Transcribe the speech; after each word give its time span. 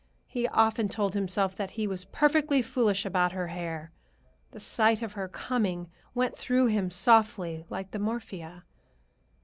He 0.25 0.47
often 0.47 0.89
told 0.89 1.13
himself 1.13 1.55
that 1.57 1.69
he 1.77 1.85
"was 1.85 2.05
perfectly 2.05 2.63
foolish 2.63 3.05
about 3.05 3.33
her 3.33 3.49
hair." 3.49 3.91
The 4.49 4.59
sight 4.59 5.03
of 5.03 5.13
her, 5.13 5.27
coming, 5.27 5.91
went 6.15 6.35
through 6.35 6.65
him 6.69 6.89
softly, 6.89 7.65
like 7.69 7.91
the 7.91 7.99
morphia. 7.99 8.63